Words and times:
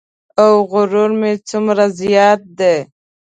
او 0.41 0.53
غرور 0.71 1.11
مې 1.19 1.31
څومره 1.49 1.83
زیات 1.99 2.41
دی. 2.59 2.77